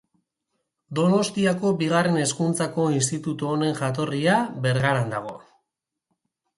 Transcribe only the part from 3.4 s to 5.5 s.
honen jatorria Bergaran dago.